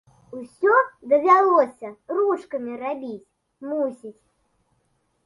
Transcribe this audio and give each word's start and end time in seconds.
Усё 0.37 0.77
давялося 1.11 1.89
ручкамі 2.19 2.73
рабіць, 2.85 3.29
мусіць. 3.67 4.19